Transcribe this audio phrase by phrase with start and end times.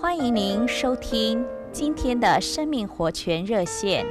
[0.00, 4.06] 欢迎您收听今天的生命活泉热线。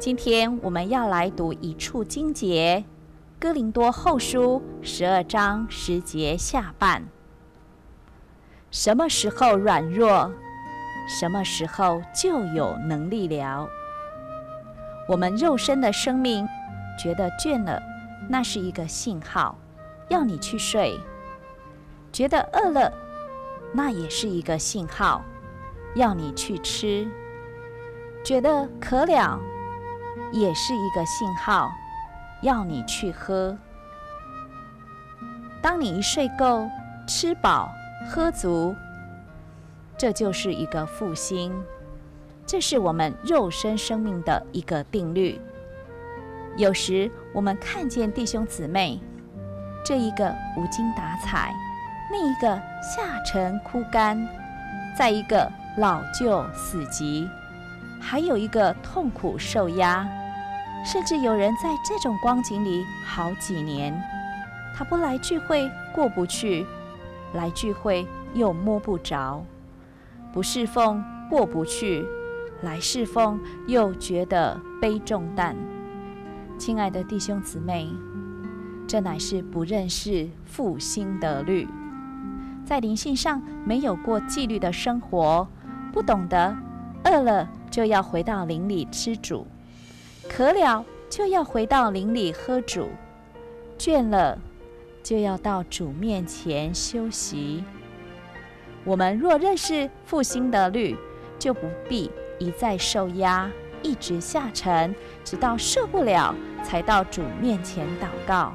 [0.00, 2.84] 今天我们要来读一处经节，
[3.40, 7.04] 《哥林多后书》十二章十节下半。
[8.72, 10.32] 什么时候软弱，
[11.06, 13.68] 什么时候就有能力了。
[15.08, 16.44] 我们肉身的生命
[17.00, 17.80] 觉得倦了，
[18.28, 19.56] 那是一个信号，
[20.08, 20.98] 要你去睡；
[22.10, 22.92] 觉得饿了，
[23.72, 25.22] 那也是一个信号，
[25.94, 27.08] 要你去吃；
[28.24, 29.40] 觉得渴了，
[30.30, 31.72] 也是一个信号，
[32.42, 33.56] 要你去喝。
[35.62, 36.68] 当你一睡够、
[37.06, 37.70] 吃饱，
[38.10, 38.74] 喝足，
[39.96, 41.52] 这就是一个复兴，
[42.44, 45.40] 这是我们肉身生命的一个定律。
[46.56, 49.00] 有时我们看见弟兄姊妹，
[49.84, 51.54] 这一个无精打采，
[52.12, 54.28] 另一个下沉枯干，
[54.96, 57.26] 再一个老旧死寂，
[57.98, 60.06] 还有一个痛苦受压，
[60.84, 63.98] 甚至有人在这种光景里好几年，
[64.76, 66.66] 他不来聚会过不去。
[67.34, 69.42] 来聚会又摸不着，
[70.34, 72.04] 不侍奉过不去，
[72.60, 75.56] 来侍奉又觉得背重担。
[76.58, 77.88] 亲爱的弟兄姊妹，
[78.86, 81.66] 这乃是不认识复兴的律，
[82.72, 85.46] 在灵性上没有过纪律的生活，
[85.92, 86.56] 不懂得
[87.04, 89.46] 饿了就要回到灵里吃主，
[90.26, 92.88] 渴了就要回到灵里喝主，
[93.78, 94.38] 倦了。
[95.02, 97.62] 就要到主面前休息。
[98.84, 100.96] 我们若认识复兴的律，
[101.38, 103.50] 就不必一再受压，
[103.82, 106.34] 一直下沉，直到受不了
[106.64, 108.54] 才到主面前祷告。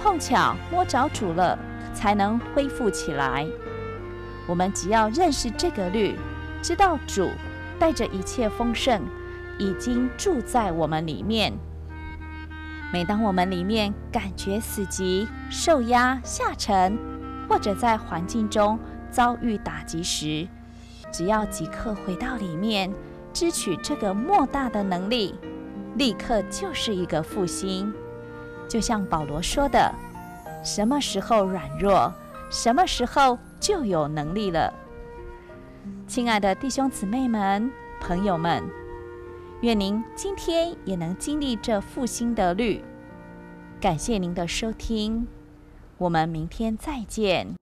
[0.00, 1.58] 碰巧摸着主了，
[1.92, 3.46] 才能恢复起来。
[4.46, 6.16] 我们只要认识这个律，
[6.62, 7.30] 知道主
[7.78, 9.02] 带着一切丰盛，
[9.58, 11.52] 已经住在我们里面。
[12.92, 16.98] 每当我们里面感觉死寂、受压、下沉，
[17.48, 18.76] 或者在环境中
[19.10, 20.48] 遭遇打击时，
[21.12, 22.92] 只要即刻回到里面，
[23.32, 25.36] 支取这个莫大的能力，
[25.94, 27.92] 立刻就是一个复兴。
[28.66, 29.94] 就像保罗说的
[30.62, 32.12] ：“什么时候软弱，
[32.50, 34.72] 什么时候就有能力了。”
[36.06, 38.62] 亲爱的弟兄姊妹们、朋友们。
[39.62, 42.82] 愿您今天也能经历这复兴的律。
[43.78, 45.26] 感谢您的收听，
[45.98, 47.54] 我们明天再见。